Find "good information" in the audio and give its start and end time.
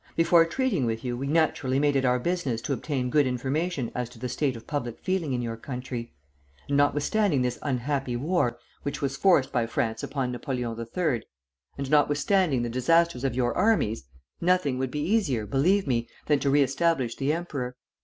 3.11-3.91